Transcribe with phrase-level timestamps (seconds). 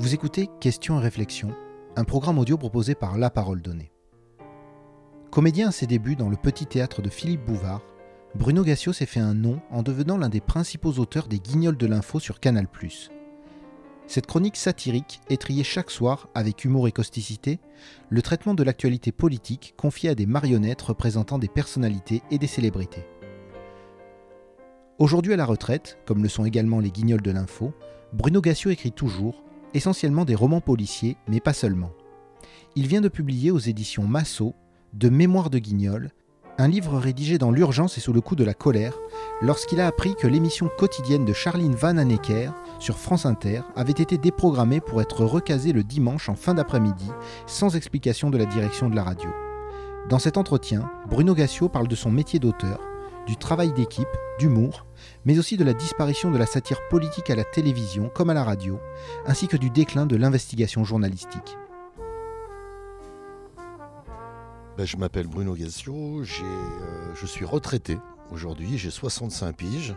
[0.00, 1.54] Vous écoutez Questions et réflexions,
[1.94, 3.92] un programme audio proposé par La Parole Donnée.
[5.30, 7.82] Comédien à ses débuts dans le petit théâtre de Philippe Bouvard,
[8.34, 11.86] Bruno Gassio s'est fait un nom en devenant l'un des principaux auteurs des Guignols de
[11.86, 12.66] l'info sur Canal+.
[14.06, 17.60] Cette chronique satirique étriait chaque soir, avec humour et causticité,
[18.08, 23.04] le traitement de l'actualité politique confiée à des marionnettes représentant des personnalités et des célébrités.
[24.98, 27.74] Aujourd'hui à la retraite, comme le sont également les Guignols de l'info,
[28.14, 31.90] Bruno Gassio écrit toujours, essentiellement des romans policiers, mais pas seulement.
[32.76, 34.54] Il vient de publier aux éditions Massot
[34.92, 36.10] De Mémoire de Guignol,
[36.58, 38.98] un livre rédigé dans l'urgence et sous le coup de la colère,
[39.40, 44.18] lorsqu'il a appris que l'émission quotidienne de Charline Van Anecker sur France Inter avait été
[44.18, 47.10] déprogrammée pour être recasée le dimanche en fin d'après-midi,
[47.46, 49.30] sans explication de la direction de la radio.
[50.10, 52.80] Dans cet entretien, Bruno Gassio parle de son métier d'auteur,
[53.26, 54.86] du travail d'équipe, d'humour,
[55.24, 58.44] mais aussi de la disparition de la satire politique à la télévision comme à la
[58.44, 58.80] radio,
[59.26, 61.56] ainsi que du déclin de l'investigation journalistique.
[64.76, 67.98] Ben, je m'appelle Bruno Gassio, euh, je suis retraité
[68.30, 69.94] aujourd'hui, j'ai 65 piges,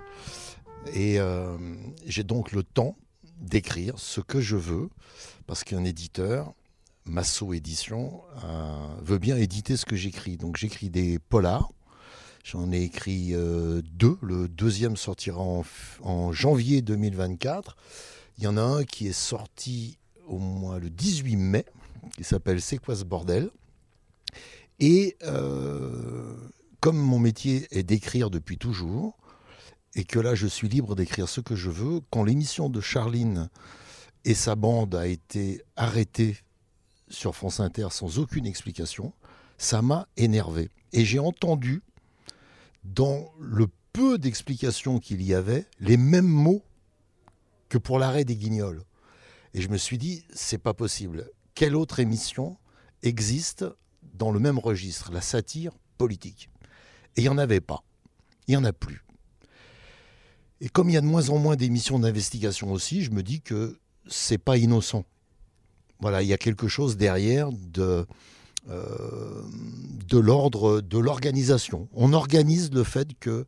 [0.94, 1.58] et euh,
[2.06, 2.98] j'ai donc le temps
[3.40, 4.90] d'écrire ce que je veux,
[5.48, 6.54] parce qu'un éditeur,
[7.06, 10.38] Masso Édition, euh, veut bien éditer ce que j'écris.
[10.38, 11.72] Donc j'écris des polars,
[12.44, 14.18] J'en ai écrit euh, deux.
[14.22, 15.42] Le deuxième sortira
[16.02, 17.78] en, janvier 2024.
[18.38, 21.66] Il y en a un qui est sorti au moins le 18 mai,
[22.18, 23.50] qui s'appelle C'est quoi ce bordel?
[24.80, 26.36] Et euh,
[26.82, 29.18] comme mon métier est d'écrire depuis toujours,
[29.96, 33.50] et que là je suis libre d'écrire ce que je veux, quand l'émission de Charline
[34.26, 36.38] et sa bande a été arrêtée
[37.08, 39.14] sur France Inter sans aucune explication,
[39.58, 40.70] ça m'a énervé.
[40.92, 41.84] Et j'ai entendu
[42.84, 46.64] dans le peu d'explications qu'il y avait, les mêmes mots
[47.70, 48.84] que pour l'arrêt des guignols.
[49.54, 51.30] Et je me suis dit, c'est pas possible.
[51.54, 52.58] Quelle autre émission
[53.04, 53.66] existe
[54.16, 56.50] dans le même registre, la satire politique?
[57.16, 57.84] Et il n'y en avait pas.
[58.48, 59.04] Il n'y en a plus.
[60.60, 63.42] Et comme il y a de moins en moins d'émissions d'investigation aussi, je me dis
[63.42, 65.06] que c'est pas innocent.
[66.00, 68.06] Voilà, il y a quelque chose derrière de,
[68.68, 71.90] de l'ordre de l'organisation.
[71.94, 73.46] On organise le fait qu'il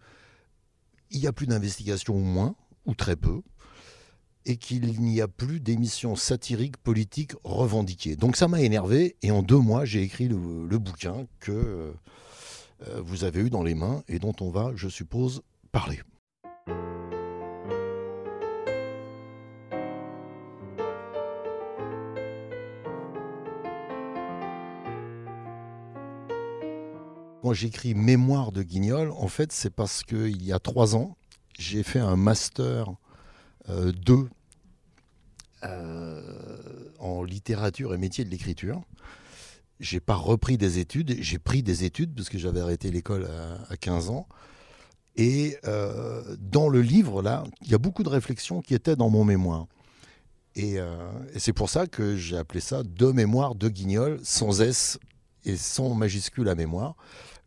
[1.13, 2.55] n'y a plus d'investigation ou moins,
[2.85, 3.41] ou très peu,
[4.45, 8.15] et qu'il n'y a plus d'émissions satiriques politiques revendiquées.
[8.15, 11.51] Donc ça m'a énervé, et en deux mois, j'ai écrit le, le, bouquin que
[12.87, 16.01] euh, vous avez eu dans les mains et dont on va, je suppose, parler.
[27.45, 31.15] Quand j'écris Mémoire de Guignol, en fait, c'est parce qu'il y a trois ans,
[31.59, 32.95] j'ai fait un master
[33.69, 34.27] 2 euh,
[35.63, 38.81] euh, en littérature et métier de l'écriture.
[39.79, 43.27] J'ai pas repris des études, j'ai pris des études parce que j'avais arrêté l'école
[43.69, 44.27] à, 15 ans.
[45.15, 49.11] Et euh, dans le livre, là, il y a beaucoup de réflexions qui étaient dans
[49.11, 49.67] mon mémoire.
[50.55, 54.97] Et, et c'est pour ça que j'ai appelé ça De mémoire de Guignol, sans S
[55.45, 56.95] et sans majuscule à mémoire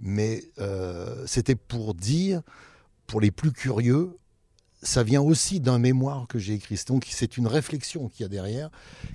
[0.00, 2.42] mais euh, c'était pour dire,
[3.06, 4.16] pour les plus curieux,
[4.82, 6.80] ça vient aussi d'un mémoire que j'ai écrit.
[6.86, 8.70] Donc c'est une réflexion qu'il y a derrière,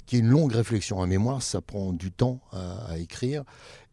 [0.05, 1.01] qui est une longue réflexion.
[1.01, 3.43] Un mémoire, ça prend du temps à, écrire.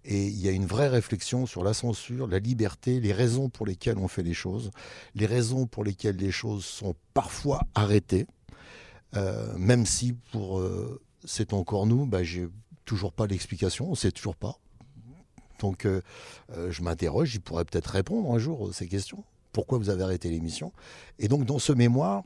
[0.04, 3.66] Et il y a une vraie réflexion sur la censure, la liberté, les raisons pour
[3.66, 4.70] lesquelles on fait les choses,
[5.14, 8.26] les raisons pour lesquelles les choses sont parfois arrêtées,
[9.14, 12.48] euh, même si pour euh, C'est encore nous, bah, j'ai
[12.86, 14.58] toujours pas l'explication, on sait toujours pas.
[15.60, 16.00] Donc euh,
[16.52, 19.22] euh, je m'interroge, il pourrait peut-être répondre un jour à ces questions.
[19.52, 20.72] Pourquoi vous avez arrêté l'émission?
[21.18, 22.24] Et donc dans ce mémoire,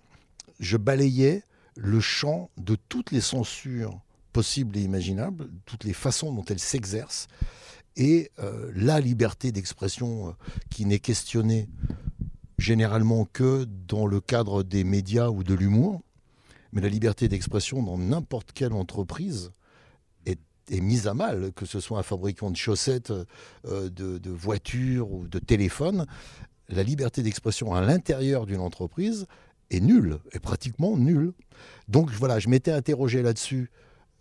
[0.60, 1.42] je balayais
[1.76, 4.00] le champ de toutes les censures
[4.32, 7.28] possibles et imaginables, toutes les façons dont elles s'exercent,
[7.96, 10.34] et euh, la liberté d'expression
[10.70, 11.68] qui n'est questionnée
[12.58, 16.02] généralement que dans le cadre des médias ou de l'humour,
[16.72, 19.52] mais la liberté d'expression dans n'importe quelle entreprise
[20.70, 23.12] est mise à mal, que ce soit un fabricant de chaussettes,
[23.66, 26.06] euh, de, voitures ou de téléphones,
[26.68, 29.26] la liberté d'expression à l'intérieur d'une entreprise
[29.70, 31.32] est nulle, est pratiquement nulle.
[31.88, 33.70] Donc voilà, je m'étais interrogé là-dessus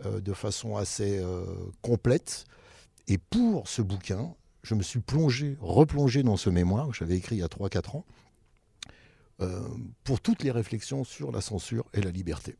[0.05, 1.45] euh, de façon assez euh,
[1.81, 2.45] complète.
[3.07, 7.35] Et pour ce bouquin, je me suis plongé, replongé dans ce mémoire que j'avais écrit
[7.35, 8.05] il y a 3-4 ans,
[10.05, 12.55] pour toutes les réflexions sur la censure et la liberté.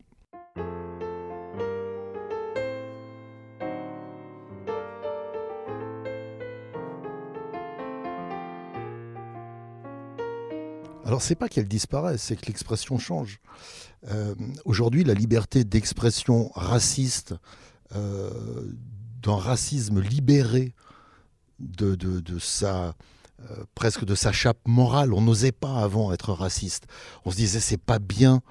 [11.06, 13.40] Alors c'est pas qu'elle disparaît, c'est que l'expression change.
[14.10, 14.36] Euh,
[14.66, 17.36] aujourd'hui, la liberté d'expression raciste,
[17.96, 18.30] euh,
[19.22, 20.74] d'un racisme libéré
[21.60, 22.96] de, de, sa
[23.42, 25.14] euh, presque de sa chape morale.
[25.14, 26.86] On n'osait pas avant être raciste.
[27.26, 28.42] On se disait c'est pas bien.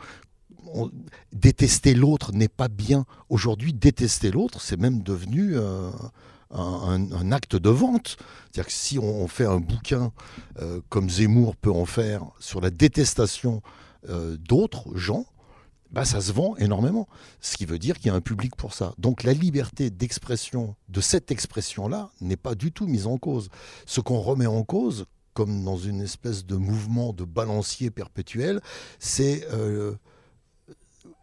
[1.32, 3.04] détester l'autre n'est pas bien.
[3.28, 5.56] Aujourd'hui, détester l'autre, c'est même devenu
[6.52, 8.16] un, acte de vente.
[8.44, 10.12] C'est-à-dire que si on fait un bouquin
[10.88, 13.62] comme Zemmour peut en faire sur la détestation
[14.38, 15.26] d'autres gens,
[15.92, 17.06] bah, ça se vend énormément.
[17.40, 18.94] Ce qui veut dire qu'il y a un public pour ça.
[18.98, 23.50] Donc la liberté d'expression de cette expression-là n'est pas du tout mise en cause.
[23.86, 25.04] Ce qu'on remet en cause,
[25.34, 28.60] comme dans une espèce de mouvement de balancier perpétuel,
[28.98, 29.94] c'est euh,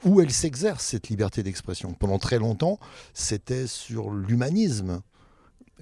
[0.05, 1.93] où elle s'exerce, cette liberté d'expression.
[1.93, 2.79] Pendant très longtemps,
[3.13, 5.01] c'était sur l'humanisme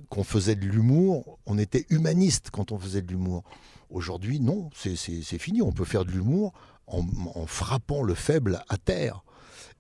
[0.10, 1.40] qu'on faisait de l'humour.
[1.46, 3.44] On était humaniste quand on faisait de l'humour.
[3.90, 4.96] Aujourd'hui, non, c'est
[5.38, 5.62] fini.
[5.62, 6.54] On peut faire de l'humour
[6.88, 9.24] en, frappant le faible à terre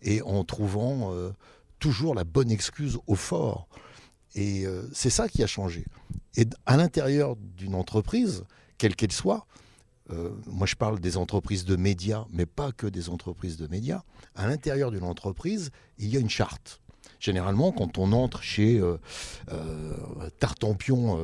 [0.01, 1.31] et en trouvant euh,
[1.79, 3.67] toujours la bonne excuse au fort.
[4.35, 5.85] Et euh, c'est ça qui a changé.
[6.35, 8.43] Et à l'intérieur d'une entreprise,
[8.77, 9.47] quelle qu'elle soit,
[10.11, 14.03] euh, moi je parle des entreprises de médias, mais pas que des entreprises de médias,
[14.35, 16.79] à l'intérieur d'une entreprise, il y a une charte.
[17.19, 18.81] Généralement, quand on entre chez
[20.39, 21.19] Tartampion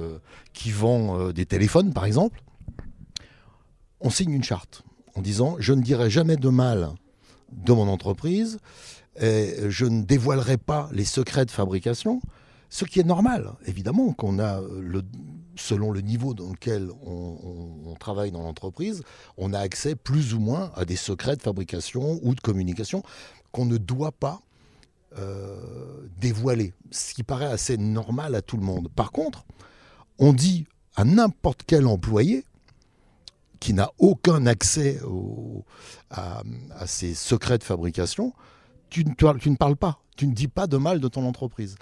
[0.53, 2.41] qui vend des téléphones, par exemple,
[4.01, 4.83] on signe une charte
[5.15, 6.89] en disant je ne dirai jamais de mal
[7.51, 8.57] de mon entreprise,
[9.19, 12.21] je ne dévoilerai pas les secrets de fabrication,
[12.73, 15.03] ce qui est normal, évidemment, qu'on a, le,
[15.55, 19.03] selon le niveau dans lequel on, travaille dans l'entreprise,
[19.37, 23.03] on a accès plus ou moins à des secrets de fabrication ou de communication
[23.51, 24.41] qu'on ne doit pas
[25.17, 28.89] euh, dévoiler, ce qui paraît assez normal à tout le monde.
[28.95, 29.45] Par contre,
[30.19, 30.65] on dit
[30.95, 32.45] à n'importe quel employé,
[33.59, 34.99] qui n'a aucun accès
[36.09, 36.43] à,
[36.85, 38.33] ces secrets de fabrication,
[38.89, 41.75] tu ne, tu ne parles pas, tu ne dis pas de mal de ton entreprise.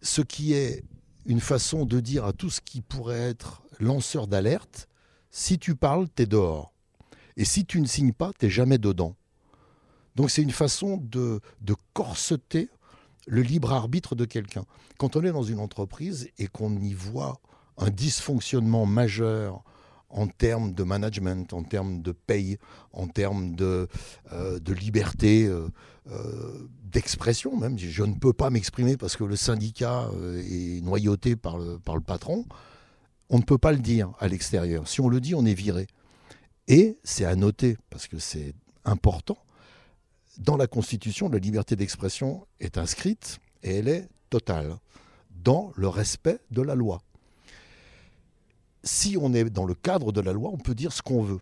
[0.00, 0.82] Ce qui est
[1.26, 4.88] une façon de dire à tout ce qui pourrait être lanceur d'alerte,
[5.30, 6.72] si tu parles, tu es dehors.
[7.36, 9.16] Et si tu ne signes pas, tu n'es jamais dedans.
[10.16, 11.40] Donc c'est une façon de,
[11.92, 12.70] corseter
[13.26, 14.64] le libre arbitre de quelqu'un.
[14.98, 17.40] Quand on est dans une entreprise et qu'on y voit
[17.76, 19.62] un dysfonctionnement majeur
[20.08, 22.58] en termes de management, en termes de paye,
[22.92, 23.88] en termes de,
[24.32, 25.68] euh, liberté euh,
[26.10, 27.78] euh, d'expression même.
[27.78, 30.08] Je ne peux pas m'exprimer parce que le syndicat
[30.48, 32.46] est noyauté par le patron.
[33.28, 34.88] On ne peut pas le dire à l'extérieur.
[34.88, 35.88] Si on le dit, on est viré.
[36.68, 38.54] Et c'est à noter, parce que c'est
[38.84, 39.38] important,
[40.38, 44.76] dans la Constitution, la liberté d'expression est inscrite et elle est totale,
[45.30, 47.00] dans le respect de la loi
[48.86, 51.40] si on est dans le cadre de la loi, on peut dire ce qu'on veut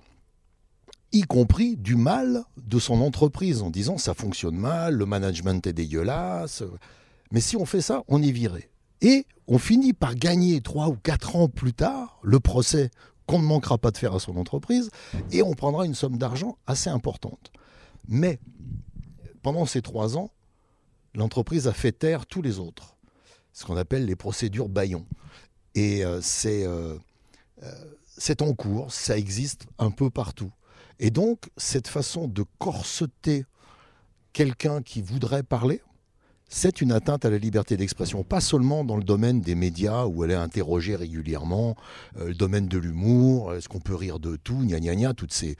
[1.12, 5.72] y compris du mal de son entreprise en disant ça fonctionne mal, le management est
[5.72, 6.64] dégueulasse.
[7.30, 8.68] Mais si on fait ça, on est viré.
[9.00, 12.90] Et on finit par gagner trois ou quatre ans plus tard le procès
[13.26, 14.90] qu'on ne manquera pas de faire à son entreprise
[15.30, 17.52] et on prendra une somme d'argent assez importante.
[18.08, 18.38] Mais
[19.42, 20.30] pendant ces trois ans,
[21.14, 22.96] l'entreprise a fait taire tous les autres,
[23.52, 25.06] ce qu'on appelle les procédures Bayon.
[25.74, 26.96] Et euh, c'est euh,
[27.62, 27.70] euh,
[28.16, 30.52] c'est en cours, ça existe un peu partout.
[31.00, 33.44] Et donc, cette façon de corseter
[34.32, 35.82] quelqu'un qui voudrait parler,
[36.48, 40.22] c'est une atteinte à la liberté d'expression, pas seulement dans le domaine des médias où
[40.22, 41.74] elle est interrogée régulièrement,
[42.16, 45.56] le domaine de l'humour, est-ce qu'on peut rire de tout, gna gna gna, toutes ces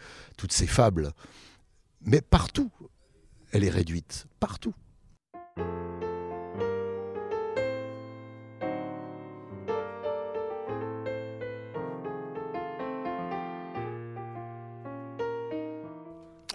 [0.67, 1.13] fables,
[2.05, 2.71] mais partout,
[3.53, 4.75] elle est réduite, partout.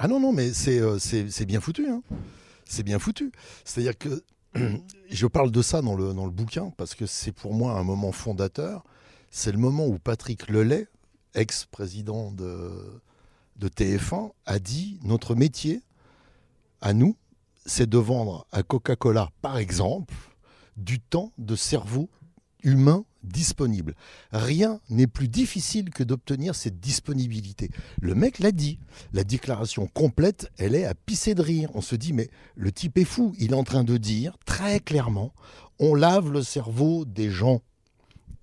[0.01, 0.97] Ah non, non, mais c'est euh,
[1.45, 1.89] bien foutu.
[1.89, 2.01] Hein.
[2.63, 3.33] C'est bien foutu.
[3.65, 4.23] C'est-à-dire que
[5.09, 7.83] je parle de ça dans le, dans le bouquin parce que c'est pour moi un
[7.83, 8.85] moment fondateur.
[9.29, 10.87] C'est le moment où Patrick Lelay,
[11.35, 13.01] ex-président de,
[13.59, 15.81] de TF1, a dit Notre métier,
[16.81, 17.15] à nous,
[17.65, 20.13] c'est de vendre à Coca-Cola, par exemple,
[20.77, 22.09] du temps de cerveau
[22.63, 23.95] humain disponible.
[24.31, 27.69] Rien n'est plus difficile que d'obtenir cette disponibilité.
[28.01, 28.79] Le mec l'a dit.
[29.13, 31.69] La déclaration complète, elle est à pisser de rire.
[31.73, 33.33] On se dit, mais le type est fou.
[33.39, 35.33] Il est en train de dire très clairement,
[35.79, 37.61] on lave le cerveau des gens.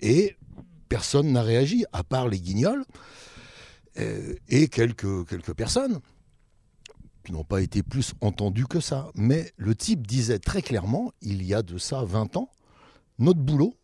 [0.01, 0.37] Et
[0.89, 2.85] personne n'a réagi, à part les guignols
[3.97, 6.01] et quelques, quelques personnes
[7.25, 9.11] qui n'ont pas été plus entendus que ça.
[9.15, 12.51] Mais le type disait très clairement, il y a de ça 20 ans,
[13.19, 13.75] notre boulot,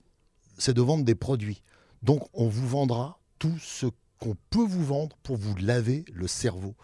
[0.58, 1.62] c'est de vendre des produits.
[2.02, 3.86] Donc on vous vendra tout ce
[4.18, 6.76] qu'on peut vous vendre pour vous laver le cerveau.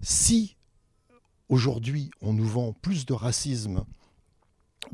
[0.00, 0.56] Si
[1.50, 3.84] aujourd'hui on nous vend plus de racisme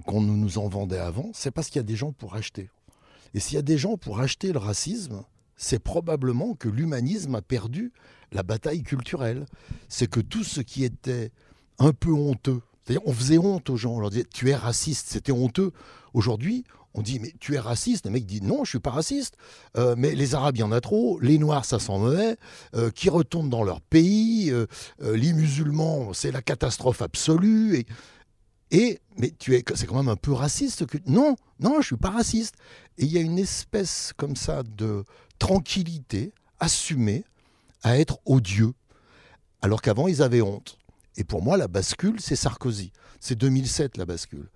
[0.07, 2.71] qu'on ne nous en vendait avant, c'est parce qu'il y a des gens pour acheter.
[3.35, 5.25] Et s'il y a des gens pour acheter le racisme,
[5.57, 7.93] c'est probablement que l'humanisme a perdu
[8.33, 9.47] la bataille culturelle.
[9.89, 11.31] C'est que tout ce qui était
[11.79, 15.09] un peu honteux, c'est-à-dire on faisait honte aux gens, on leur disait tu es raciste,
[15.09, 15.73] c'était honteux.
[16.13, 19.37] Aujourd'hui, on dit mais tu es raciste, le mec dit non, je suis pas raciste.
[19.77, 22.37] Euh, mais les Arabes, il y en a trop, les Noirs, ça sent mauvais,
[22.75, 24.67] euh, qui retournent dans leur pays, euh,
[25.01, 27.85] les musulmans, c'est la catastrophe absolue.
[28.71, 31.97] Et, mais tu es, c'est quand même un peu raciste que non, non, je suis
[31.97, 32.57] pas raciste.
[32.99, 35.05] Et il y a une espèce comme ça de
[35.45, 37.23] tranquillité assumée
[37.83, 38.73] à être odieux,
[39.61, 40.79] alors qu'avant ils avaient honte.
[41.19, 42.93] Et pour moi, la bascule, c'est Sarkozy.
[43.21, 44.49] C'est 2007 la bascule.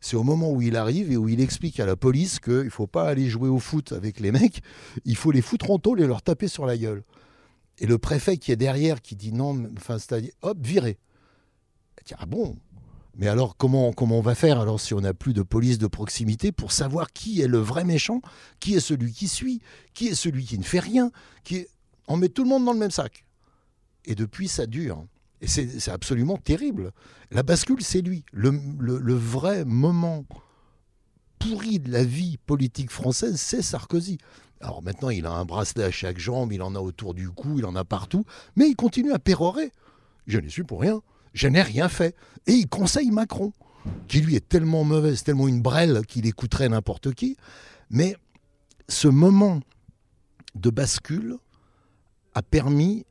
[0.00, 2.68] C'est au moment où il arrive et où il explique à la police qu'il ne
[2.68, 4.60] faut pas aller jouer au foot avec les mecs,
[5.04, 7.04] il faut les foutre en tôle et leur taper sur la gueule.
[7.78, 10.98] Et le préfet qui est derrière, qui dit non, enfin, c'est-à-dire, hop, viré.
[12.18, 12.56] Ah bon?
[13.16, 15.86] Mais alors, comment, comment on va faire alors si on n'a plus de police de
[15.86, 18.20] proximité pour savoir qui est le vrai méchant,
[18.58, 19.60] qui est celui qui suit,
[19.92, 21.10] qui est celui qui ne fait rien
[21.44, 21.68] qui est...
[22.08, 23.24] On met tout le monde dans le même sac.
[24.04, 25.06] Et depuis, ça dure.
[25.40, 26.92] Et c'est absolument terrible.
[27.30, 28.24] La bascule, c'est lui.
[28.32, 30.24] Le, vrai moment
[31.38, 34.18] pourri de la vie politique française, c'est Sarkozy.
[34.60, 37.58] Alors maintenant, il a un bracelet à chaque jambe, il en a autour du cou,
[37.58, 38.24] il en a partout,
[38.56, 39.70] mais il continue à pérorer.
[40.26, 41.02] Je n'ai su pour rien.
[41.34, 42.16] Je n'ai rien fait.
[42.46, 43.52] Et il conseille Macron,
[44.08, 47.36] qui lui est tellement mauvais, tellement une brêle qu'il écouterait n'importe qui.
[47.90, 48.16] Mais
[48.88, 49.60] ce moment
[50.54, 51.36] de bascule
[52.34, 53.04] a permis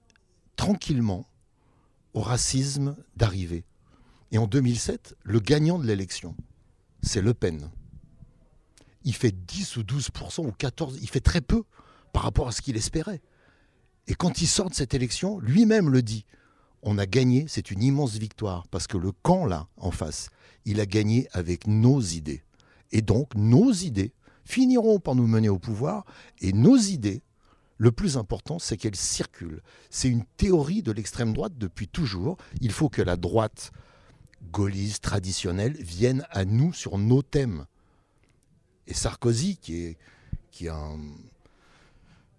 [0.56, 1.26] tranquillement
[2.14, 3.66] au racisme d'arriver.
[4.32, 6.36] Et en 2007, le gagnant de l'élection,
[7.02, 7.70] c'est Le Pen.
[9.04, 11.64] Il fait 10 ou 12% ou 14 il fait très peu
[12.14, 13.22] par rapport à ce qu'il espérait.
[14.08, 16.26] Et quand il sort de cette élection, lui-même le dit.
[16.84, 20.30] On a gagné, c'est une immense victoire, parce que le camp, là, en face,
[20.66, 22.44] il a gagné avec nos idées.
[22.92, 24.14] Et donc, nos idées
[24.44, 26.06] finiront par nous mener au pouvoir,
[26.42, 27.24] et nos idées
[27.78, 29.62] le plus important, c'est qu'elle circule.
[29.90, 32.38] C'est une théorie de l'extrême droite depuis toujours.
[32.62, 33.72] Il faut que la droite
[34.52, 37.66] gaulliste traditionnelle vienne à nous sur nos thèmes.
[38.88, 39.98] Et Sarkozy, qui est,
[40.52, 41.00] qui un...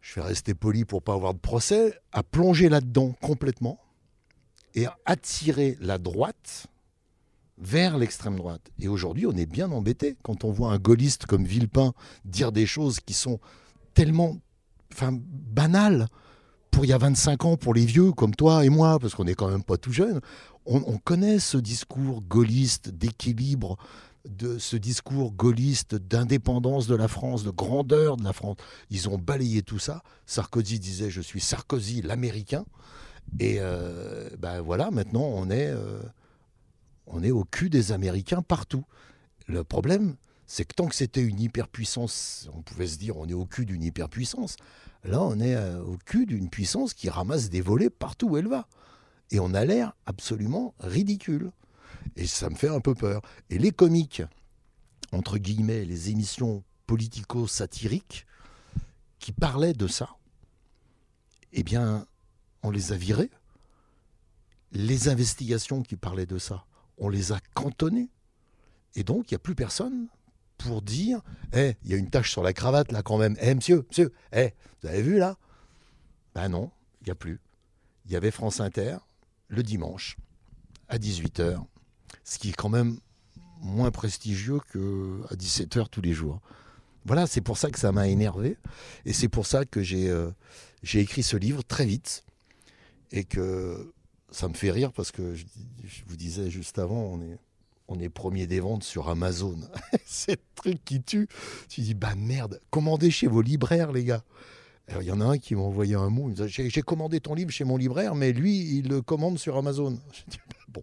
[0.03, 3.81] Je vais rester poli pour pas avoir de procès, a plongé là-dedans complètement
[4.75, 6.67] et a attiré la droite
[7.59, 8.71] vers l'extrême droite.
[8.81, 11.93] Et aujourd'hui, on est bien embêté quand on voit un gaulliste comme Villepin
[12.25, 13.39] dire des choses qui sont
[13.95, 14.39] tellement
[14.93, 16.09] enfin, banal
[16.71, 19.25] pour il y a 25 ans, pour les vieux comme toi et moi, parce qu'on
[19.25, 20.21] n'est quand même pas tout jeune.
[20.67, 23.77] On, connaît ce discours gaulliste d'équilibre,
[24.27, 28.57] de ce discours gaulliste d'indépendance de la France, de grandeur de la France.
[28.91, 30.03] Ils ont balayé tout ça.
[30.25, 32.65] Sarkozy disait Je suis Sarkozy l'Américain.
[33.39, 36.01] Et euh, ben voilà, maintenant on est, euh,
[37.07, 38.85] on est au cul des Américains partout.
[39.47, 40.17] Le problème,
[40.47, 43.67] c'est que tant que c'était une hyperpuissance, on pouvait se dire on est au cul
[43.67, 44.57] d'une hyperpuissance.
[45.05, 48.49] Là, on est euh, au cul d'une puissance qui ramasse des volets partout où elle
[48.49, 48.69] va.
[49.31, 51.51] Et on a l'air absolument ridicule.
[52.17, 53.21] Et ça me fait un peu peur.
[53.51, 54.23] Et les comiques,
[55.13, 58.27] entre guillemets, les émissions politico-satiriques,
[59.19, 60.11] qui parlaient de ça,
[61.55, 62.07] eh bien,
[62.65, 63.31] on les a virés.
[64.73, 66.65] Les investigations qui parlaient de ça,
[66.99, 68.11] on les a cantonnées.
[68.97, 70.09] Et donc, il n'y a plus personne
[70.59, 71.21] pour dire
[71.53, 73.37] Eh, il y a une tache sur la cravate là quand même.
[73.41, 74.53] Eh, monsieur, monsieur, eh,
[74.83, 75.37] vous avez vu là?
[76.35, 76.71] Ben non,
[77.03, 77.41] il n'y a plus.
[78.07, 78.97] Il y avait France Inter
[79.49, 80.17] le dimanche
[80.89, 81.63] à 18h,
[82.25, 82.99] ce qui est quand même
[83.61, 86.41] moins prestigieux qu'à 17h tous les jours.
[87.05, 88.57] Voilà, c'est pour ça que ça m'a énervé
[89.05, 90.31] et c'est pour ça que j'ai euh,
[90.83, 92.25] j'ai écrit ce livre très vite
[93.15, 93.93] et que
[94.31, 95.45] ça me fait rire parce que je,
[96.07, 97.19] vous disais juste avant,
[97.89, 99.57] on est premier des ventes sur Amazon.
[100.05, 101.29] c'est le truc qui tue.
[101.69, 104.25] Tu dis, bah merde, commandez chez vos libraires, les gars.
[104.89, 106.31] Alors, il y en a un qui m'a envoyé un mot.
[106.47, 109.99] J'ai commandé ton livre chez mon libraire, mais lui, il le commande sur Amazon.
[110.69, 110.83] Bah, bon.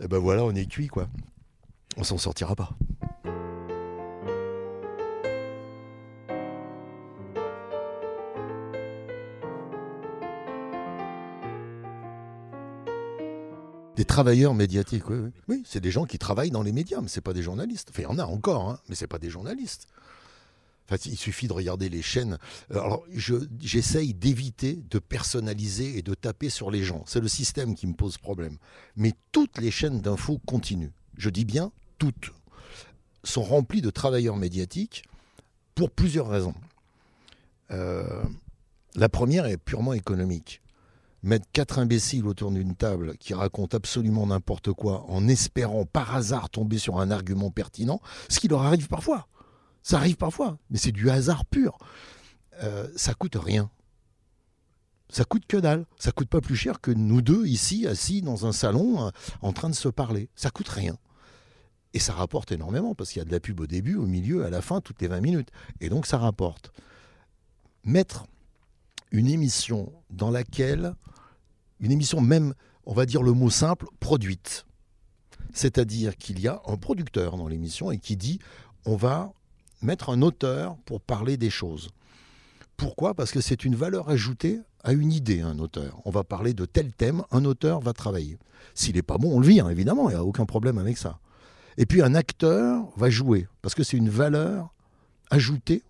[0.00, 1.08] Et eh ben voilà, on est cuit, quoi.
[1.96, 2.70] On s'en sortira pas.
[13.96, 15.30] Des travailleurs médiatiques, oui.
[15.48, 17.90] Oui, c'est des gens qui travaillent dans les médias, mais ce pas des journalistes.
[17.90, 19.86] Enfin, il y en a encore, hein, mais ce pas des journalistes.
[20.88, 22.38] Enfin, il suffit de regarder les chaînes.
[22.70, 23.04] Alors,
[23.60, 27.04] j'essaye d'éviter de personnaliser et de taper sur les gens.
[27.06, 28.56] C'est le système qui me pose problème.
[28.96, 30.92] Mais toutes les chaînes d'infos continuent.
[31.16, 32.32] Je dis bien toutes.
[33.24, 35.04] Sont remplies de travailleurs médiatiques
[35.74, 36.54] pour plusieurs raisons.
[37.70, 38.22] Euh,
[38.94, 40.60] La première est purement économique.
[41.22, 46.50] Mettre quatre imbéciles autour d'une table qui racontent absolument n'importe quoi en espérant par hasard
[46.50, 49.28] tomber sur un argument pertinent, ce qui leur arrive parfois.
[49.84, 51.78] Ça arrive parfois, mais c'est du hasard pur.
[52.62, 53.70] Euh, ça coûte rien.
[55.08, 55.84] Ça coûte que dalle.
[55.98, 59.10] Ça coûte pas plus cher que nous deux ici, assis dans un salon, euh,
[59.42, 60.28] en train de se parler.
[60.34, 60.96] Ça coûte rien.
[61.94, 64.44] Et ça rapporte énormément, parce qu'il y a de la pub au début, au milieu,
[64.44, 65.50] à la fin, toutes les 20 minutes.
[65.80, 66.72] Et donc ça rapporte.
[67.84, 68.26] Mettre
[69.12, 70.94] une émission dans laquelle,
[71.80, 72.54] une émission même,
[72.86, 74.66] on va dire le mot simple, produite.
[75.52, 78.40] C'est-à-dire qu'il y a un producteur dans l'émission et qui dit
[78.84, 79.32] on va
[79.82, 81.90] mettre un auteur pour parler des choses.
[82.76, 83.14] Pourquoi?
[83.14, 86.00] Parce que c'est une valeur ajoutée à une idée, un auteur.
[86.04, 88.38] On va parler de tel thème, un auteur va travailler.
[88.74, 91.20] S'il n'est pas bon, on le vire, évidemment, il n'y a aucun problème avec ça.
[91.76, 94.74] Et puis un acteur va jouer, parce que c'est une valeur
[95.30, 95.82] ajoutée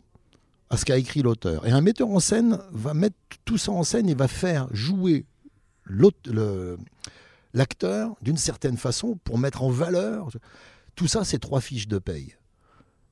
[0.72, 1.66] à ce qu'a écrit l'auteur.
[1.66, 5.26] Et un metteur en scène va mettre tout ça en scène et va faire jouer
[7.52, 10.30] l'acteur d'une certaine façon pour mettre en valeur.
[10.94, 12.36] Tout ça, c'est trois fiches de paye.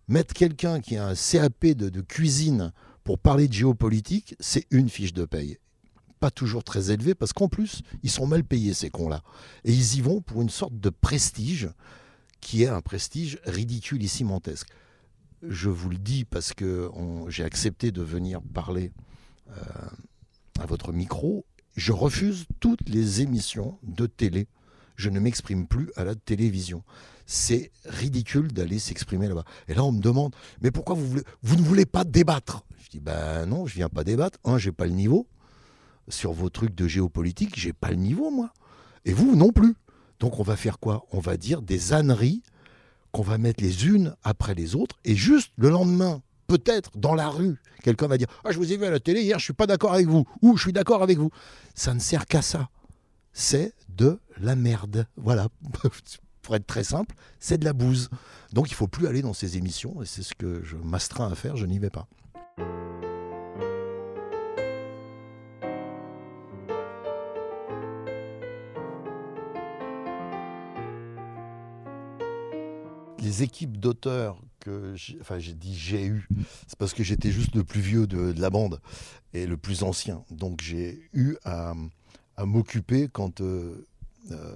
[0.08, 2.72] Mettre quelqu'un qui a un CAP de, cuisine
[3.04, 5.58] pour parler de géopolitique, c'est une fiche de paye.
[6.18, 9.22] Pas toujours très élevée, parce qu'en plus, ils sont mal payés, ces cons-là.
[9.64, 11.68] Et ils y vont pour une sorte de prestige
[12.40, 14.70] qui est un prestige ridiculissimantesque
[15.42, 16.90] je vous le dis parce que
[17.28, 18.92] j'ai accepté de venir parler
[19.50, 19.54] euh,
[20.60, 21.44] à votre micro.
[21.76, 24.48] Je refuse toutes les émissions de télé.
[24.96, 26.82] Je ne m'exprime plus à la télévision.
[27.24, 29.44] C'est ridicule d'aller s'exprimer là-bas.
[29.68, 32.64] Et là, on me demande, mais pourquoi vous, ne voulez pas débattre?
[32.84, 34.38] Je dis, ben non, je viens pas débattre.
[34.44, 35.26] Un, j'ai pas le niveau.
[36.08, 38.52] Sur vos trucs de géopolitique, j'ai pas le niveau, moi.
[39.04, 39.74] Et vous non plus.
[40.18, 41.06] Donc on va faire quoi?
[41.12, 42.42] On va dire des âneries
[43.12, 47.28] qu'on va mettre les unes après les autres, et juste le lendemain, peut-être dans la
[47.28, 49.52] rue, quelqu'un va dire Ah, je vous ai vu à la télé hier, je suis
[49.52, 51.30] pas d'accord avec vous, ou je suis d'accord avec vous.
[51.74, 52.68] Ça ne sert qu'à ça.
[53.32, 55.06] C'est de la merde.
[55.16, 55.48] Voilà.
[56.42, 58.08] Pour être très simple, c'est de la bouse.
[58.52, 61.34] Donc il faut plus aller dans ces émissions, et c'est ce que je m'astreins à
[61.34, 62.08] faire, je n'y vais pas.
[73.20, 76.28] Les équipes d'auteurs que enfin j'ai dit j'ai eu,
[76.66, 78.80] c'est parce que j'étais juste le plus vieux de, la bande
[79.32, 80.24] et le plus ancien.
[80.30, 81.74] Donc j'ai eu à,
[82.44, 83.86] m'occuper quand euh,
[84.30, 84.54] euh,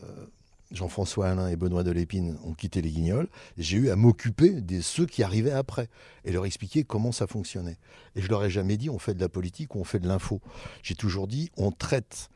[0.71, 3.29] Jean-François Alain et Benoît Delépine ont quitté les Guignols.
[3.59, 5.89] J'ai eu à m'occuper de ceux qui arrivaient après
[6.25, 7.79] et leur expliquer comment ça fonctionnait.
[8.17, 10.09] Et je leur ai jamais dit on fait de la politique ou on fait de
[10.09, 10.41] l'info.
[10.83, 12.31] J'ai toujours dit on traite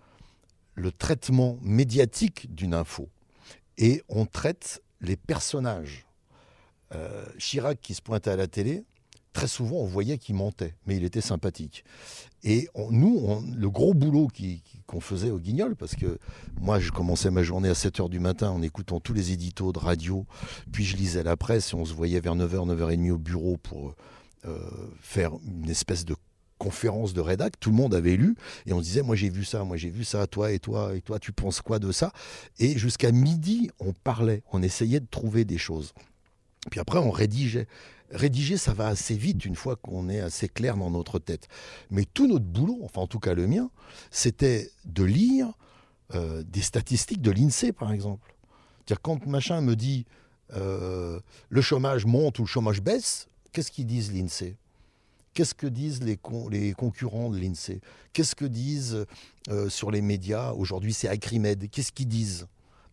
[0.74, 3.08] le traitement médiatique d'une info
[3.78, 6.07] et on traite les personnages
[6.94, 8.84] euh, Chirac qui se pointait à la télé,
[9.32, 11.84] très souvent on voyait qu'il mentait, mais il était sympathique.
[12.44, 14.28] Et nous, le gros boulot
[14.86, 16.18] qu'on faisait au Guignol, parce que
[16.60, 19.78] moi je commençais ma journée à 7h du matin en écoutant tous les éditos de
[19.78, 20.26] radio,
[20.72, 23.94] puis je lisais la presse et on se voyait vers 9h, 9h30 au bureau pour
[24.46, 24.58] euh,
[25.00, 26.14] faire une espèce de
[26.58, 28.34] conférence de rédac, tout le monde avait lu,
[28.66, 31.00] et on disait, moi j'ai vu ça, moi j'ai vu ça, toi et toi, et
[31.00, 32.12] toi tu penses quoi de ça?
[32.58, 35.94] Et jusqu'à midi, on parlait, on essayait de trouver des choses.
[36.70, 37.66] Puis après, on rédigeait.
[38.10, 41.48] Rédiger, ça va assez vite une fois qu'on est assez clair dans notre tête.
[41.90, 43.70] Mais tout notre boulot, enfin en tout cas le mien,
[44.10, 45.52] c'était de lire
[46.14, 48.34] euh, des statistiques de l'INSEE, par exemple.
[49.02, 50.06] quand machin me dit
[50.54, 54.56] euh, le chômage monte ou le chômage baisse, qu'est-ce qu'ils disent l'INSEE?
[55.34, 56.18] Qu'est-ce que disent les,
[56.50, 57.80] les concurrents de l'INSEE?
[58.14, 59.04] Qu'est-ce que disent
[59.50, 60.52] euh, sur les médias?
[60.52, 61.68] Aujourd'hui, c'est Acrimed.
[61.70, 62.46] Qu'est-ce qu'ils disent,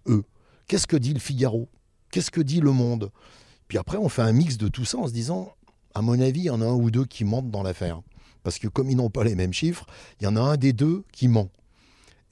[0.08, 0.24] eux?
[0.68, 1.70] Qu'est-ce que dit le Figaro?
[2.12, 3.12] Qu'est-ce que dit Le Monde?
[3.68, 5.54] Puis après, on fait un mix de tout ça en se disant,
[5.94, 8.02] à mon avis, il y en a un ou deux qui mentent dans l'affaire.
[8.44, 9.88] Parce que comme ils n'ont pas les mêmes chiffres,
[10.20, 11.50] il y en a un des deux qui ment.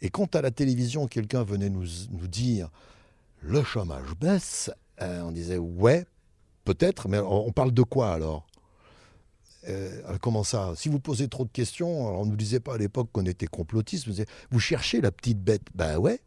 [0.02, 1.88] Et quand à la télévision, quelqu'un venait nous,
[2.28, 2.70] dire
[3.42, 4.70] le chômage baisse,
[5.02, 6.06] euh, on disait ouais,
[6.66, 8.46] peut-être, mais on, parle de quoi alors?
[9.70, 10.74] Euh, Comment ça?
[10.76, 13.48] Si vous posez trop de questions, on ne nous disait pas à l'époque qu'on était
[13.48, 15.64] complotiste, vous, vous cherchez la petite bête?
[15.74, 16.20] Ben ouais,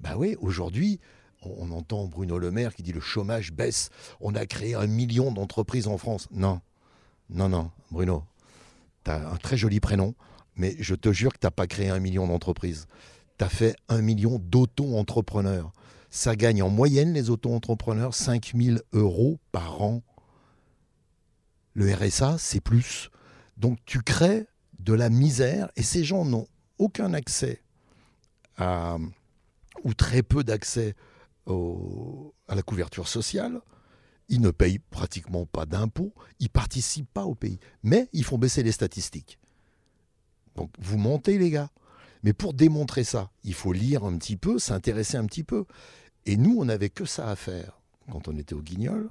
[0.00, 1.00] ben ouais, aujourd'hui,
[1.44, 5.32] on entend Bruno Le Maire qui dit le chômage baisse, on a créé un million
[5.32, 6.28] d'entreprises en France.
[6.30, 6.60] Non,
[7.30, 8.24] non, non, Bruno,
[9.04, 10.14] tu as un très joli prénom,
[10.56, 12.86] mais je te jure que tu n'as pas créé un million d'entreprises.
[13.38, 15.72] Tu as fait un million d'auto-entrepreneurs.
[16.10, 20.02] Ça gagne en moyenne, les auto-entrepreneurs, 5000 euros par an.
[21.74, 23.10] Le RSA, c'est plus.
[23.56, 24.46] Donc tu crées
[24.78, 26.46] de la misère et ces gens n'ont
[26.78, 27.62] aucun accès
[29.84, 30.94] ou très peu d'accès
[31.46, 33.60] à la couverture sociale,
[34.28, 38.62] ils ne payent pratiquement pas d'impôts, ils participent pas au pays, mais ils font baisser
[38.62, 39.38] les statistiques.
[40.54, 41.70] Donc vous montez les gars.
[42.22, 45.64] Mais pour démontrer ça, il faut lire un petit peu, s'intéresser un petit peu.
[46.24, 49.10] Et nous, on n'avait que ça à faire quand on était au Guignol,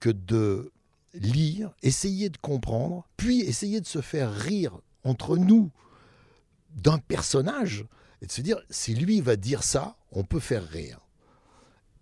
[0.00, 0.72] que de
[1.14, 5.70] lire, essayer de comprendre, puis essayer de se faire rire entre nous
[6.70, 7.86] d'un personnage
[8.20, 11.00] et de se dire si lui va dire ça, on peut faire rire.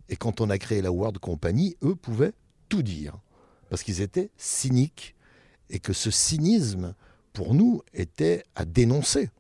[0.09, 2.33] Et quand on a créé la World Company, eux pouvaient
[2.69, 3.17] tout dire
[3.69, 5.15] parce qu'ils étaient cyniques
[5.71, 6.95] et que ce cynisme
[7.33, 9.31] pour nous était à dénoncer.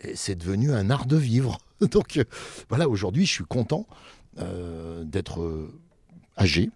[0.00, 1.58] Et c'est devenu un art de vivre.
[1.80, 2.24] Donc euh,
[2.68, 3.86] voilà, aujourd'hui, je suis content
[4.38, 5.70] euh, d'être
[6.38, 6.70] âgé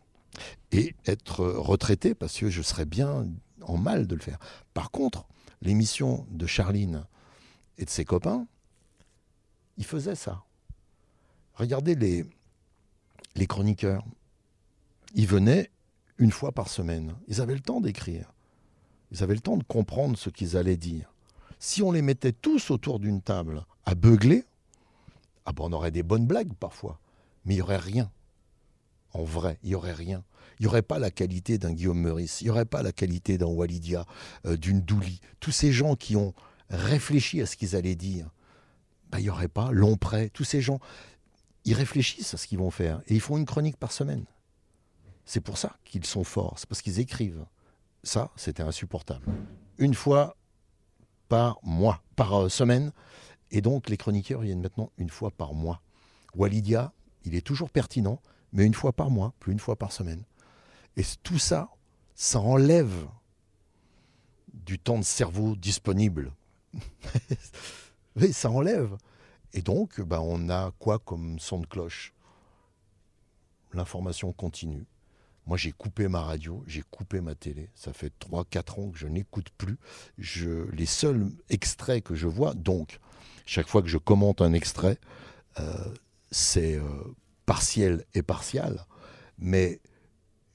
[0.73, 3.27] et être retraité parce que je serais bien
[3.63, 4.39] en mal de le faire.
[4.75, 5.27] Par contre,
[5.63, 7.05] l'émission de Charline
[7.79, 8.47] et de ses copains,
[9.77, 10.43] ils faisaient ça.
[11.55, 12.27] Regardez les,
[13.39, 14.05] les chroniqueurs.
[15.15, 15.71] Ils venaient
[16.19, 17.15] une fois par semaine.
[17.29, 18.33] Ils avaient le temps d'écrire.
[19.13, 21.13] Ils avaient le temps de comprendre ce qu'ils allaient dire.
[21.59, 24.45] Si on les mettait tous autour d'une table à beugler,
[25.45, 26.99] ah ben on aurait des bonnes blagues parfois,
[27.45, 28.11] mais il n'y aurait rien.
[29.13, 30.25] En vrai, il n'y aurait rien.
[30.59, 33.39] Il n'y aurait pas la qualité d'un Guillaume Meurice, il n'y aurait pas la qualité
[33.39, 34.07] d'un Walidia,
[34.47, 35.21] euh, d'une Douli.
[35.41, 36.35] Tous ces gens qui ont
[36.69, 38.29] réfléchi à ce qu'ils allaient dire,
[39.11, 40.31] ben, il n'y aurait pas Lompré.
[40.31, 40.81] Tous ces gens,
[41.67, 44.25] ils réfléchissent à ce qu'ils vont faire et ils font une chronique par semaine.
[45.27, 47.45] C'est pour ça qu'ils sont forts, c'est parce qu'ils écrivent.
[48.05, 49.27] Ça, c'était insupportable.
[49.79, 50.37] Une fois
[51.29, 52.93] par mois, par euh, semaine.
[53.51, 55.83] Et donc, les chroniqueurs viennent maintenant une fois par mois.
[56.35, 56.93] Walidia,
[57.25, 58.21] il est toujours pertinent,
[58.53, 60.23] mais une fois par mois, plus une fois par semaine.
[60.97, 61.71] Et tout ça,
[62.15, 63.09] ça enlève
[64.53, 66.33] du temps de cerveau disponible.
[68.17, 68.97] oui, ça enlève.
[69.53, 72.13] Et donc, ben, on a quoi comme son de cloche?
[73.73, 74.87] L'information continue.
[75.47, 77.71] Moi, j'ai coupé ma radio, j'ai coupé ma télé.
[77.75, 79.79] Ça fait 3-4 ans que je n'écoute plus.
[80.19, 82.99] Je, les seuls extraits que je vois, donc,
[83.45, 84.99] chaque fois que je commente un extrait,
[85.61, 85.95] euh,
[86.33, 86.85] c'est euh,
[87.47, 88.85] partiel et partial.
[89.39, 89.81] Mais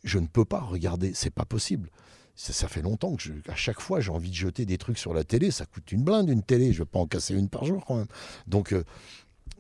[0.04, 1.90] je ne peux pas regarder, c'est pas possible.
[2.36, 5.24] Ça, fait longtemps que, à chaque fois, j'ai envie de jeter des trucs sur la
[5.24, 5.52] télé.
[5.52, 6.74] Ça coûte une blinde une télé.
[6.74, 8.08] Je ne vais pas en casser une par jour quand même.
[8.48, 8.84] Donc, euh,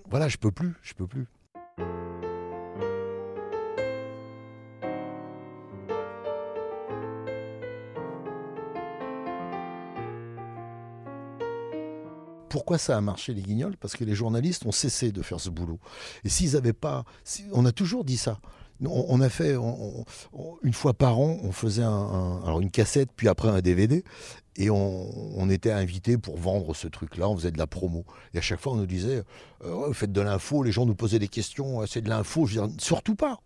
[0.09, 1.27] voilà, je peux plus, je peux plus.
[12.51, 13.77] Pourquoi ça a marché les guignols?
[13.77, 15.79] Parce que les journalistes ont cessé de faire ce boulot.
[16.25, 17.05] Et s'ils n'avaient pas...
[17.53, 18.41] on a toujours dit ça.
[18.83, 19.55] On, a fait
[20.63, 24.03] une fois par an, on faisait une cassette, puis après un DVD,
[24.55, 27.29] et on, était invité pour vendre ce truc-là.
[27.29, 28.05] On faisait de la promo.
[28.33, 29.23] Et à chaque fois, on nous disait
[29.63, 30.63] euh, faites de l'info.
[30.63, 31.85] Les gens nous posaient des questions.
[31.85, 32.45] C'est de l'info.
[32.45, 33.39] Je veux dire, surtout pas.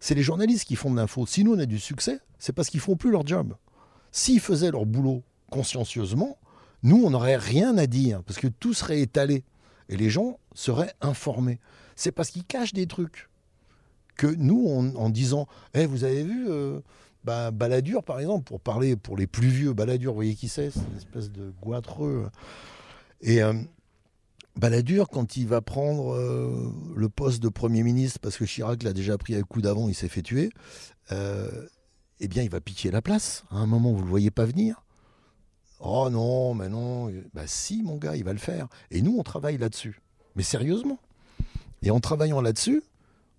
[0.00, 1.26] C'est les journalistes qui font de l'info.
[1.26, 3.54] Si nous on a du succès, c'est parce qu'ils font plus leur job.
[4.12, 6.38] S'ils faisaient leur boulot consciencieusement,
[6.82, 9.44] nous, on n'aurait rien à dire, parce que tout serait étalé,
[9.88, 11.58] et les gens seraient informés.
[11.96, 13.28] C'est parce qu'ils cachent des trucs
[14.18, 16.80] que nous, en disant, eh, vous avez vu, euh,
[17.24, 20.70] bah, Balladur, par exemple, pour parler pour les plus vieux, Balladur, vous voyez qui c'est?
[20.70, 22.28] C'est une espèce de goitreux.
[23.22, 23.54] Et euh,
[24.56, 28.92] Balladur, quand il va prendre euh, le poste de Premier ministre, parce que Chirac l'a
[28.92, 30.50] déjà pris à coup d'avant, il s'est fait tuer,
[32.20, 33.44] eh bien, il va piquer la place.
[33.50, 34.84] À un moment, vous ne le voyez pas venir.
[35.78, 37.12] Oh non, mais non.
[37.32, 38.66] Bah si, mon gars, il va le faire.
[38.90, 40.02] Et nous, on travaille là-dessus.
[40.34, 40.98] Mais sérieusement.
[41.82, 42.82] Et en travaillant là-dessus,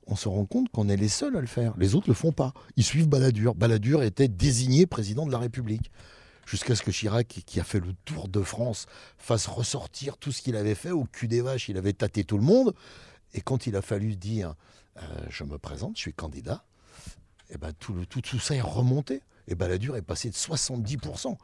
[0.09, 1.73] on se rend compte qu'on est les seuls à le faire.
[1.77, 2.53] Les autres ne le font pas.
[2.75, 3.53] Ils suivent Balladur.
[3.53, 5.91] Balladur était désigné président de la République.
[6.47, 8.87] Jusqu'à ce que Chirac, qui a fait le tour de France,
[9.19, 11.69] fasse ressortir tout ce qu'il avait fait au cul des vaches.
[11.69, 12.73] Il avait tâté tout le monde.
[13.35, 14.55] Et quand il a fallu dire
[14.97, 16.65] euh, je me présente, je suis candidat,
[17.49, 19.21] et eh ben tout, tout, ça est remonté.
[19.47, 21.37] Et Balladur est passé de 70%.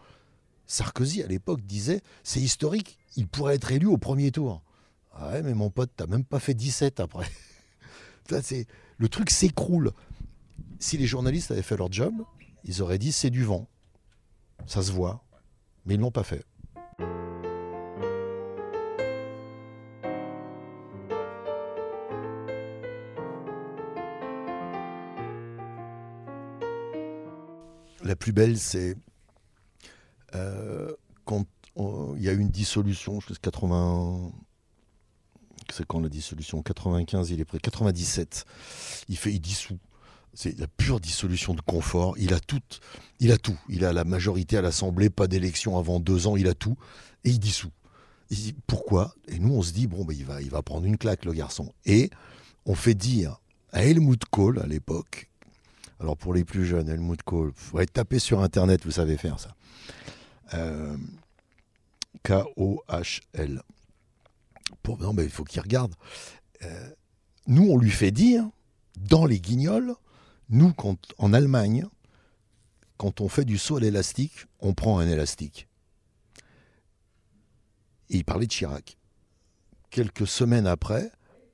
[0.68, 4.64] Sarkozy, à l'époque, disait c'est historique, il pourrait être élu au premier tour.
[5.14, 7.28] Ah ouais, mais mon pote, t'as même pas fait 17 après.
[8.30, 9.92] Le truc s'écroule.
[10.80, 12.14] Si les journalistes avaient fait leur job,
[12.64, 13.68] ils auraient dit c'est du vent.
[14.68, 15.24] Ça se voit.
[15.86, 16.44] Mais ils l'ont pas fait.
[28.04, 28.96] La plus belle, c'est
[30.36, 30.94] euh,
[31.26, 31.46] quand
[31.78, 34.32] il y a eu une dissolution, je sais 80.
[35.76, 37.60] C'est quand la dissolution 95, il est prêt.
[37.60, 38.46] 97,
[39.10, 39.80] il fait, il dissout.
[40.34, 42.18] C'est la pure dissolution de confort.
[42.18, 42.62] Il a tout.
[43.20, 43.60] Il a tout.
[43.68, 46.38] Il a la majorité à l'Assemblée, pas d'élection avant deux ans.
[46.38, 46.78] Il a tout
[47.26, 47.72] et il dissout.
[48.68, 49.16] pourquoi?
[49.28, 51.34] Et nous, on se dit bon, ben, il va, il va prendre une claque, le
[51.34, 51.74] garçon.
[51.86, 52.10] Et
[52.66, 53.42] on fait dire
[53.74, 55.30] à Helmut Kohl à l'époque.
[56.00, 59.56] Alors pour les plus jeunes, Helmut Kohl, être tapé sur Internet, vous savez faire ça.
[60.54, 60.96] Euh,
[62.24, 63.62] K-O-H-L.
[64.84, 65.94] Pour, non, mais il faut qu'il regarde.
[66.64, 66.90] Euh,
[67.48, 68.50] nous, on lui fait dire,
[68.98, 69.94] dans les guignols,
[70.50, 71.86] nous, quand, en Allemagne,
[72.98, 75.68] quand on fait du saut à l'élastique, on prend un élastique.
[78.10, 78.98] Et il parlait de Chirac.
[79.90, 81.12] Quelques semaines après,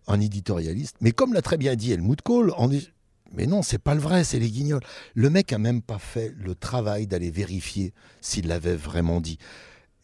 [0.07, 2.89] un éditorialiste, mais comme l'a très bien dit Helmut Kohl, on dit,
[3.33, 4.83] mais non, c'est pas le vrai, c'est les guignols.
[5.13, 9.37] Le mec a même pas fait le travail d'aller vérifier s'il l'avait vraiment dit.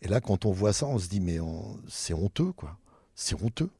[0.01, 1.39] Et là, quand on voit ça, on se dit, mais
[1.89, 2.77] c'est honteux, quoi.
[3.19, 3.71] C'est honteux.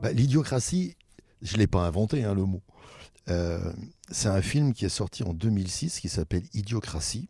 [0.00, 0.96] Bah, l'idiocratie,
[1.42, 2.62] je ne l'ai pas inventé, hein, le mot.
[3.28, 3.70] Euh,
[4.10, 7.28] c'est un film qui est sorti en 2006 qui s'appelle Idiocratie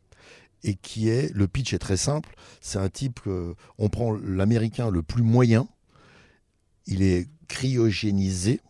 [0.62, 3.19] et qui est, le pitch est très simple, c'est un type,
[3.79, 5.67] on prend l'américain le plus moyen,
[6.87, 8.61] il est cryogénisé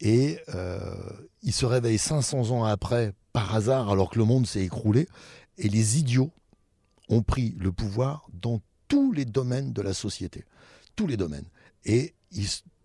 [0.00, 0.94] et euh,
[1.42, 5.08] il se réveille 500 ans après par hasard alors que le monde s'est écroulé
[5.56, 6.30] et les idiots
[7.08, 10.44] ont pris le pouvoir dans tous les domaines de la société,
[10.96, 11.48] tous les domaines.
[11.84, 12.14] Et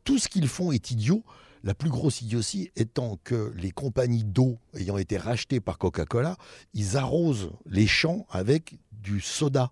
[0.04, 1.23] tout ce qu'ils font est idiot.
[1.63, 6.36] La plus grosse idiotie étant que les compagnies d'eau ayant été rachetées par Coca-Cola,
[6.73, 9.71] ils arrosent les champs avec du soda.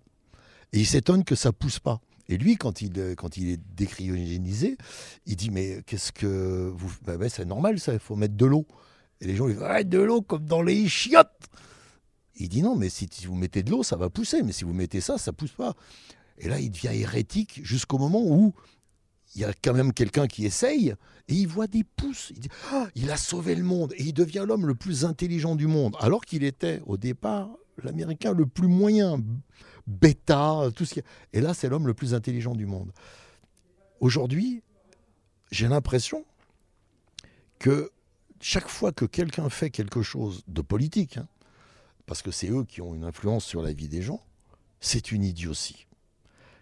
[0.72, 2.00] Et ils s'étonnent que ça pousse pas.
[2.32, 4.78] Et lui, quand il, quand il est décryogénisé,
[5.26, 6.92] il dit Mais qu'est-ce que vous.
[7.04, 8.66] Bah, bah, c'est normal, ça, il faut mettre de l'eau.
[9.20, 11.50] Et les gens lui disent ah, De l'eau comme dans les chiottes
[12.38, 14.44] Il dit Non, mais si vous mettez de l'eau, ça va pousser.
[14.44, 15.76] Mais si vous mettez ça, ça pousse pas.
[16.38, 18.54] Et là, il devient hérétique jusqu'au moment où
[19.36, 20.94] il y a quand même quelqu'un qui essaye
[21.28, 22.32] et il voit des pousses.
[22.32, 25.56] Il dit ah, il a sauvé le monde et il devient l'homme le plus intelligent
[25.56, 27.50] du monde, alors qu'il était au départ
[27.84, 29.22] l'Américain le plus moyen,
[29.88, 31.02] bêta, tout ce qui.
[31.34, 32.92] Et là, c'est l'homme le plus intelligent du monde.
[34.00, 34.64] Aujourd'hui,
[35.52, 36.26] j'ai l'impression
[37.60, 37.92] que
[38.40, 41.28] chaque fois que quelqu'un fait quelque chose de politique, hein,
[42.06, 44.22] parce que c'est eux qui ont une influence sur la vie des gens,
[44.80, 45.88] c'est une idiotie.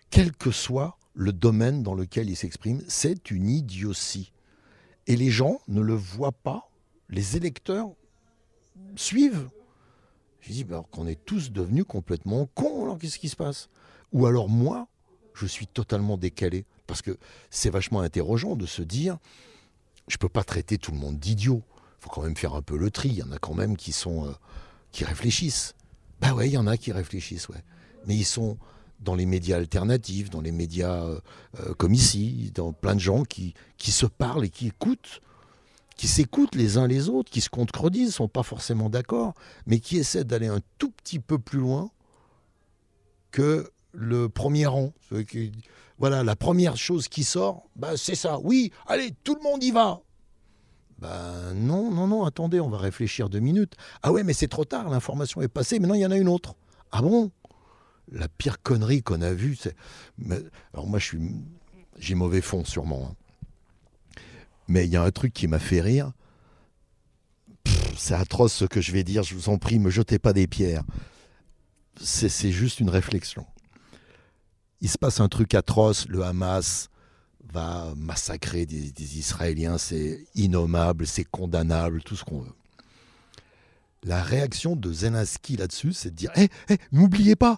[0.09, 4.31] Quel que soit le domaine dans lequel il s'exprime, c'est une idiotie.
[5.05, 6.69] Et les gens ne le voient pas,
[7.09, 7.89] les électeurs
[8.95, 9.49] suivent.
[10.39, 13.67] Je dis bah, qu'on est tous devenus complètement cons, alors qu'est-ce qui se passe?
[14.13, 14.87] Ou alors moi,
[15.33, 17.17] je suis totalement décalé, parce que
[17.49, 19.17] c'est vachement interrogeant de se dire,
[20.07, 21.61] je ne peux pas traiter tout le monde d'idiot.
[21.97, 23.09] Il faut quand même faire un peu le tri.
[23.09, 24.31] Il y en a quand même qui sont euh,
[24.93, 25.75] qui réfléchissent.
[26.21, 27.61] Bah ouais, il y en a qui réfléchissent, ouais.
[28.05, 28.57] Mais ils sont
[28.99, 31.19] dans les médias alternatifs, dans les médias euh,
[31.59, 35.21] euh, comme ici, dans plein de gens qui, qui se parlent et qui écoutent,
[35.95, 39.33] qui s'écoutent les uns les autres, qui se contredisent, sont pas forcément d'accord,
[39.65, 41.91] mais qui essaient d'aller un tout petit peu plus loin
[43.31, 44.93] que le premier rang.
[45.97, 48.39] Voilà, la première chose qui sort, bah, c'est ça.
[48.43, 50.01] Oui, allez, tout le monde y va.
[50.99, 53.75] Ben non, non, non, attendez, on va réfléchir deux minutes.
[54.03, 56.27] Ah ouais, mais c'est trop tard, l'information est passée, maintenant il y en a une
[56.27, 56.55] autre.
[56.91, 57.31] Ah bon?
[58.11, 59.75] La pire connerie qu'on a vue, c'est.
[60.73, 60.99] Alors moi,
[61.97, 63.11] j'ai mauvais fond sûrement.
[63.11, 63.15] Hein.
[64.67, 66.11] Mais il y a un truc qui m'a fait rire.
[67.97, 69.23] C'est atroce ce que je vais dire.
[69.23, 70.83] Je vous en prie, me jetez pas des pierres.
[72.01, 73.45] C'est juste une réflexion.
[74.81, 76.07] Il se passe un truc atroce.
[76.07, 76.89] Le Hamas
[77.51, 79.77] va massacrer des, Israéliens.
[79.77, 82.53] C'est innommable, c'est condamnable, tout ce qu'on veut.
[84.03, 87.57] La réaction de Zelensky là-dessus, c'est de dire Hé, eh, n'oubliez pas,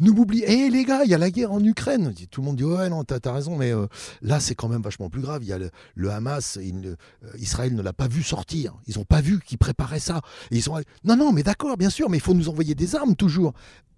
[0.00, 0.44] nous m'oubliez.
[0.48, 2.14] Eh les gars, il y a la guerre en Ukraine.
[2.30, 3.86] Tout le monde dit ouais non, t'as as raison, mais euh,
[4.22, 5.42] là c'est quand même vachement plus grave.
[5.42, 6.96] Il y a le, Hamas, euh,
[7.38, 8.74] Israël ne l'a pas vu sortir.
[8.86, 10.20] Ils n'ont pas vu qu'ils préparaient ça.
[10.50, 13.16] ils sont non non, mais d'accord, bien sûr, mais il faut nous envoyer des armes
[13.16, 13.52] toujours.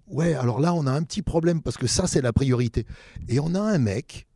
[0.07, 2.85] Ouais, alors là on a un petit problème parce que ça c'est la priorité.
[3.29, 4.27] Et on a un mec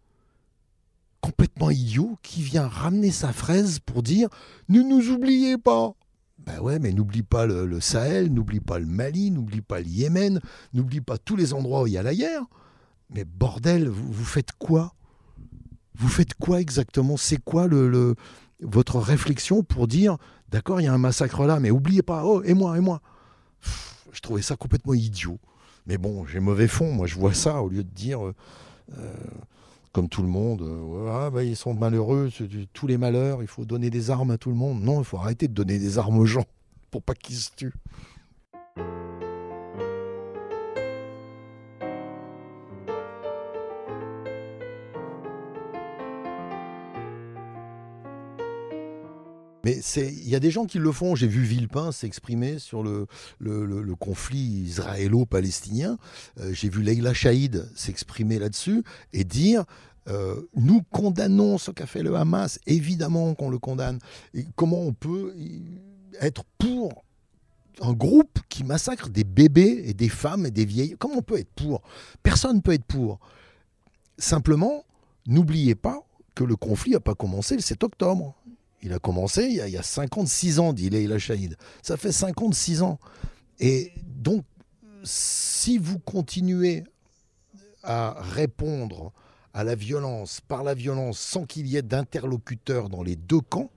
[1.19, 4.30] complètement idiot qui vient ramener sa fraise pour dire
[4.69, 5.95] ne nous oubliez pas.
[6.39, 10.39] Ben ouais, mais n'oublie pas le, Sahel, n'oublie pas le Mali, n'oublie pas le Yémen,
[10.74, 12.43] n'oublie pas tous les endroits où il y a la guerre.
[13.10, 14.93] Mais bordel, vous, faites quoi?
[15.95, 17.17] Vous faites quoi exactement?
[17.17, 18.15] C'est quoi le,
[18.62, 20.17] votre réflexion pour dire,
[20.50, 23.02] d'accord, il y a un massacre là, mais oubliez pas, oh, et moi, et moi?
[24.12, 25.39] Je trouvais ça complètement idiot.
[25.88, 28.26] Mais bon, j'ai mauvais fond, moi je vois ça au lieu de dire...
[28.26, 28.36] Euh,
[28.98, 29.13] euh,
[29.95, 32.29] comme tout le monde, euh, ah, bah, ils sont malheureux,
[32.73, 34.81] tous les malheurs, il faut donner des armes à tout le monde.
[34.81, 36.43] Non, il faut arrêter de donner des armes aux gens
[36.91, 37.73] pour pas qu'ils se tuent.
[49.65, 51.15] Mais il y a des gens qui le font.
[51.15, 53.08] J'ai vu Villepin s'exprimer sur le,
[53.99, 55.97] conflit israélo-palestinien.
[56.39, 59.65] Euh, j'ai vu Leila Chaïd s'exprimer là-dessus et dire
[60.08, 62.60] euh, nous condamnons ce qu'a fait le Hamas.
[62.67, 63.97] Évidemment qu'on le condamne.
[64.56, 65.34] Comment on peut
[66.21, 67.04] être pour
[67.82, 70.95] un groupe qui massacre des bébés et des femmes et des vieilles?
[70.99, 71.82] Comment on peut être pour?
[72.21, 73.19] Personne ne peut être pour.
[74.19, 74.86] Simplement,
[75.25, 78.36] n'oubliez pas que le conflit n'a pas commencé le 7 octobre.
[78.81, 81.57] Il a commencé il y a, 56 ans, dit Leila Shahid.
[81.81, 82.99] Ça fait 56 ans.
[83.59, 84.45] Et donc,
[85.03, 86.83] si vous continuez
[87.83, 89.11] à répondre
[89.53, 93.71] à la violence par la violence sans qu'il y ait d'interlocuteurs dans les deux camps,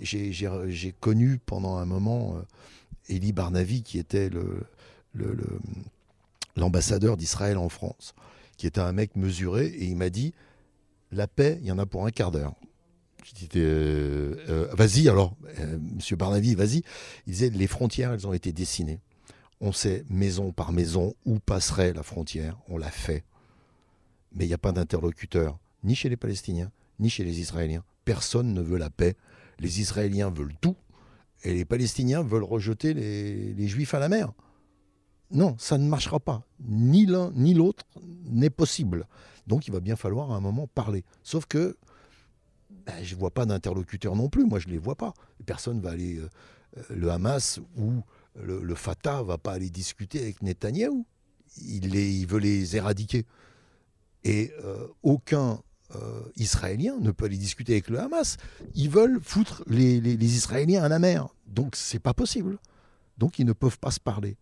[0.00, 2.42] j'ai connu pendant un moment euh,
[3.14, 4.30] Elie Barnavi, qui était
[6.56, 8.14] l'ambassadeur d'Israël en France,
[8.56, 10.32] qui était un mec mesuré, et il m'a dit,
[11.12, 12.54] la paix, il y en a pour un quart d'heure.
[13.56, 16.82] Euh, euh, vas-y alors, euh, Monsieur Barnavi, vas-y.
[17.26, 19.00] Il disait les frontières, elles ont été dessinées.
[19.60, 22.58] On sait maison par maison où passerait la frontière.
[22.68, 23.24] On l'a fait.
[24.32, 27.84] Mais il n'y a pas d'interlocuteur, ni chez les Palestiniens, ni chez les Israéliens.
[28.04, 29.16] Personne ne veut la paix.
[29.58, 30.76] Les Israéliens veulent tout,
[31.42, 34.32] et les Palestiniens veulent rejeter les Juifs à la mer.
[35.30, 36.44] Non, ça ne marchera pas.
[36.66, 37.84] Ni l'un ni l'autre
[38.24, 39.06] n'est possible.
[39.46, 41.04] Donc il va bien falloir à un moment parler.
[41.22, 41.76] Sauf que
[42.86, 45.14] ben, je ne vois pas d'interlocuteur non plus, moi je ne les vois pas.
[45.46, 46.28] Personne va aller, euh,
[46.78, 48.02] euh, le Hamas ou
[48.36, 51.06] le, Fatah va pas aller discuter avec Netanyahou.
[51.62, 53.26] Il, veut les éradiquer.
[54.24, 55.60] Et euh, aucun
[56.36, 58.36] Israélien ne peut aller discuter avec le Hamas.
[58.76, 61.26] Ils veulent foutre les, les Israéliens à la mer.
[61.48, 62.58] Donc c'est pas possible.
[63.18, 64.36] Donc ils ne peuvent pas se parler.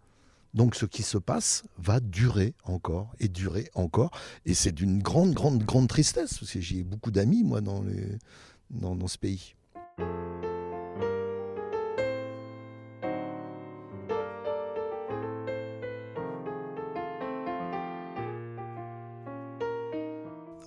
[0.54, 4.10] Donc ce qui se passe va durer encore et durer encore.
[4.46, 7.84] Et c'est d'une grande, grande, grande tristesse, parce que j'ai beaucoup d'amis, moi, dans,
[8.70, 9.54] dans, ce pays.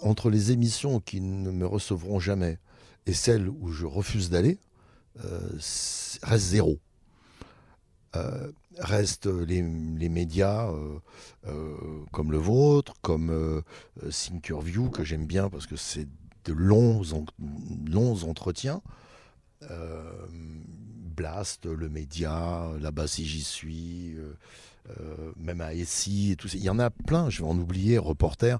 [0.03, 2.59] Entre les émissions qui ne me recevront jamais
[3.05, 4.59] et celles où je refuse d'aller,
[5.23, 5.39] euh,
[6.23, 6.79] reste zéro.
[8.17, 10.99] Euh, restent les, médias euh,
[11.47, 11.75] euh,
[12.11, 13.63] comme le vôtre, comme
[14.09, 16.07] Thinkerview, que j'aime bien parce que c'est
[16.45, 17.03] de longs,
[17.85, 18.81] longs entretiens.
[21.15, 24.15] Blast, le média, là-bas si j'y suis,
[25.37, 28.59] même à Essie, tout il y en a plein, je vais en oublier, reporters.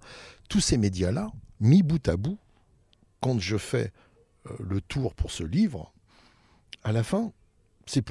[0.50, 2.38] Tous ces médias-là, mis bout à bout,
[3.22, 3.92] quand je fais
[4.60, 5.92] le tour pour ce livre,
[6.84, 7.32] à la fin,
[7.92, 8.06] c'est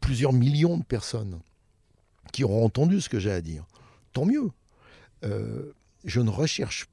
[0.00, 1.40] plusieurs millions de personnes
[2.32, 3.64] qui auront entendu ce que j'ai à dire.
[4.12, 4.50] Tant mieux.
[5.24, 5.72] Euh,
[6.04, 6.86] je ne recherche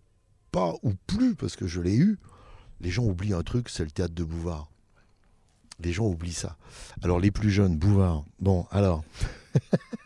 [0.51, 2.17] pas ou plus, parce que je l'ai eu,
[2.81, 4.71] les gens oublient un truc, c'est le théâtre de Bouvard.
[5.79, 6.57] Les gens oublient ça.
[7.03, 9.03] Alors les plus jeunes, Bouvard, bon, alors,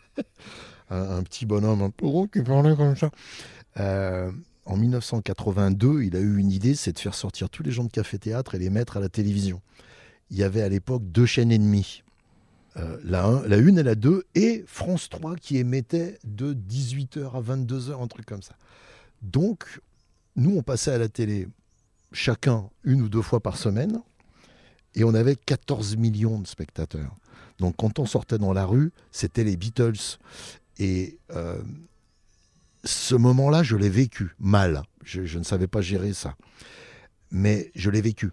[0.90, 3.10] un, petit bonhomme un peu gros qui parlait comme ça.
[3.78, 4.30] Euh,
[4.66, 7.90] en 1982, il a eu une idée, c'est de faire sortir tous les gens de
[7.90, 9.62] café-théâtre et les mettre à la télévision.
[10.30, 12.02] Il y avait à l'époque deux chaînes et demie.
[12.78, 17.40] Euh, la, 1, la et la 2, et France 3 qui émettait de 18h à
[17.40, 18.54] 22h, un truc comme ça.
[19.22, 19.80] Donc,
[20.36, 21.48] nous, on passait à la télé
[22.12, 24.00] chacun une ou deux fois par semaine,
[24.94, 27.14] et on avait 14 millions de spectateurs.
[27.58, 30.18] Donc, quand on sortait dans la rue, c'était les Beatles.
[30.78, 31.60] Et euh,
[32.84, 34.82] ce moment-là, je l'ai vécu mal.
[35.02, 36.36] je ne savais pas gérer ça.
[37.30, 38.30] Mais je l'ai vécu.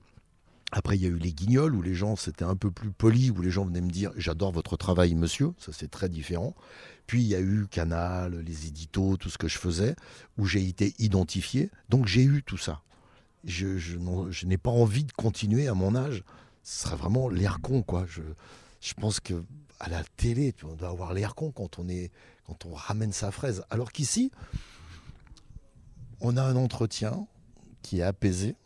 [0.77, 3.31] Après, il y a eu les guignols où les gens, c'était un peu plus poli,
[3.31, 5.53] où les gens venaient me dire J'adore votre travail, monsieur.
[5.57, 6.53] Ça, c'est très différent.
[7.07, 9.95] Puis, il y a eu Canal, les éditos, tout ce que je faisais,
[10.37, 11.71] où j'ai été identifié.
[11.87, 12.81] Donc, j'ai eu tout ça.
[13.45, 16.25] Je, je, n'ai pas envie de continuer à mon âge.
[16.61, 18.05] Ce serait vraiment l'air con, quoi.
[18.09, 18.21] Je,
[18.81, 19.45] je pense que
[19.79, 22.11] à la télé, on doit avoir l'air con quand on, est,
[22.47, 23.63] quand on ramène sa fraise.
[23.69, 24.29] Alors qu'ici,
[26.19, 27.27] on a un entretien
[27.81, 28.57] qui est apaisé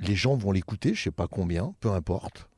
[0.00, 2.48] les gens vont l'écouter, je ne sais pas combien, peu importe.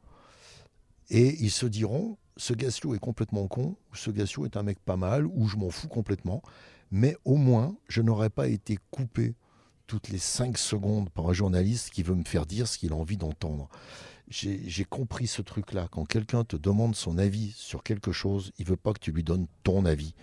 [1.11, 4.79] Et ils se diront, ce Gassio est complètement con, ou ce Gassio est un mec
[4.81, 6.43] pas mal, ou je m'en fous complètement.
[6.91, 9.35] Mais au moins, je n'aurais pas été coupé
[9.87, 12.97] toutes les cinq secondes par un journaliste qui veut me faire dire ce qu'il a
[12.97, 13.69] envie d'entendre.
[14.29, 15.87] J'ai compris ce truc-là.
[15.91, 19.23] Quand quelqu'un te demande son avis sur quelque chose, il veut pas que tu lui
[19.23, 20.15] donnes ton avis.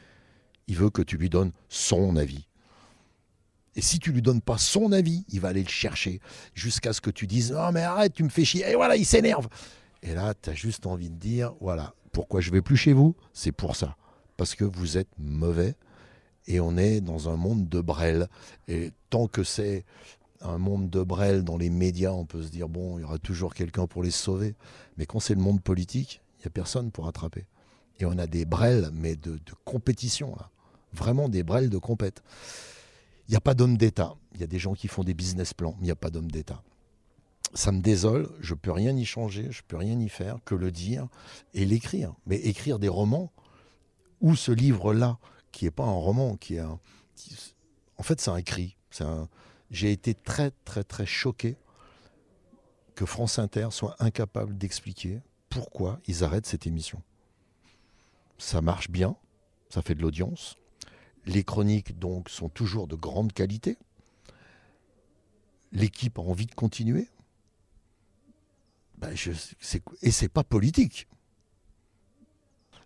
[0.67, 2.47] Il veut que tu lui donnes son avis.
[3.75, 6.19] Et si tu lui donnes pas son avis, il va aller le chercher
[6.53, 8.69] jusqu'à ce que tu dises Non, mais arrête, tu me fais chier.
[8.69, 9.47] Et voilà, il s'énerve.
[10.01, 13.15] Et là, tu as juste envie de dire Voilà, pourquoi je vais plus chez vous?
[13.33, 13.95] C'est pour ça.
[14.37, 15.75] Parce que vous êtes mauvais
[16.47, 18.27] et on est dans un monde de Brel.
[18.67, 19.85] Et tant que c'est
[20.41, 23.17] un monde de Brel dans les médias, on peut se dire, bon, il y aura
[23.17, 24.55] toujours quelqu'un pour les sauver.
[24.97, 27.45] Mais quand c'est le monde politique, il n'y a personne pour attraper.
[27.99, 30.35] Et on a des Brel, mais de, compétition.
[30.93, 32.23] Vraiment des Brel de compète.
[33.27, 34.15] Il n'y a pas d'homme d'État.
[34.33, 36.09] Il y a des gens qui font des business plans, mais il n'y a pas
[36.09, 36.61] d'homme d'État.
[37.53, 40.39] Ça me désole, je ne peux rien y changer, je ne peux rien y faire
[40.43, 41.07] que le dire
[41.53, 42.13] et l'écrire.
[42.25, 43.31] Mais écrire des romans,
[44.21, 45.19] ou ce livre-là,
[45.51, 46.79] qui n'est pas un roman, qui est un.
[47.97, 48.75] en fait, c'est un cri.
[49.69, 51.57] J'ai été très, très, très choqué
[52.95, 57.01] que France Inter soit incapable d'expliquer pourquoi ils arrêtent cette émission.
[58.37, 59.15] Ça marche bien,
[59.69, 60.57] ça fait de l'audience.
[61.25, 63.77] Les chroniques, donc, sont toujours de grande qualité.
[65.71, 67.07] L'équipe a envie de continuer.
[68.97, 69.31] Ben, je,
[70.01, 71.07] et c'est pas politique.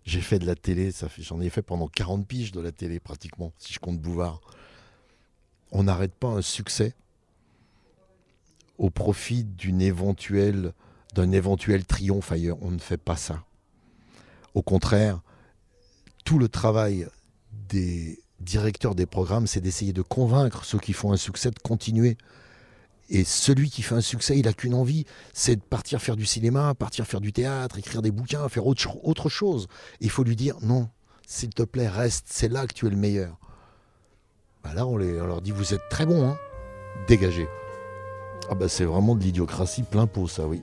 [0.04, 3.52] J'ai fait de la télé, j'en ai fait pendant 40 piges de la télé pratiquement,
[3.58, 4.40] si je compte Bouvard.
[5.70, 6.94] On n'arrête pas un succès
[8.78, 10.72] au profit d'une éventuelle,
[11.14, 12.56] d'un éventuel triomphe ailleurs.
[12.62, 13.44] On ne fait pas ça.
[14.54, 15.20] Au contraire,
[16.24, 17.06] tout le travail
[17.68, 22.16] des directeurs des programmes, c'est d'essayer de convaincre ceux qui font un succès de continuer.
[23.10, 26.26] Et celui qui fait un succès, il n'a qu'une envie, c'est de partir faire du
[26.26, 29.66] cinéma, partir faire du théâtre, écrire des bouquins, faire autre, chose.
[30.00, 30.88] il faut lui dire non,
[31.26, 33.38] s'il te plaît, reste, c'est là que tu es le meilleur.
[34.62, 36.36] Bah là, on, leur dit vous êtes très bon, hein
[37.06, 37.48] dégagez.
[38.50, 40.62] Ah bah c'est vraiment de l'idiocratie plein pot, ça, oui.